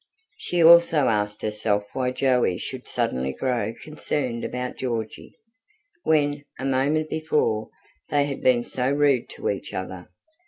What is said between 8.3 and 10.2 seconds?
been so rude to each other.